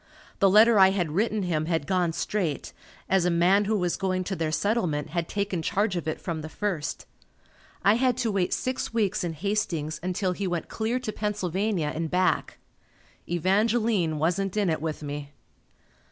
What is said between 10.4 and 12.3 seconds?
went clear to Pennsylvania and